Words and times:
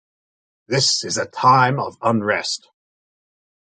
This 0.67 1.03
is 1.05 1.19
a 1.19 1.27
time 1.27 1.79
of 1.79 1.95
unrest. 2.01 2.71